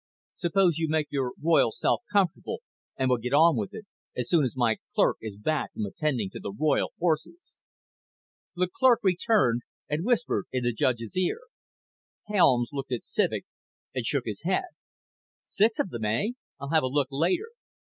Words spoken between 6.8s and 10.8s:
horses." The clerk returned and whispered in the